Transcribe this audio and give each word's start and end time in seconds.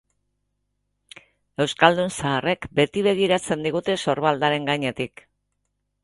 Euskaldun 1.65 2.09
zaharrek 2.15 2.65
beti 2.79 3.03
begiratzen 3.07 3.61
digute 3.67 3.97
sorbaldaren 4.05 4.65
gainetik. 4.71 5.23